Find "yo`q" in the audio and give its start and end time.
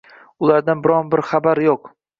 1.71-1.81